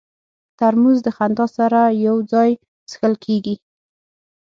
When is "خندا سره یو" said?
1.17-2.17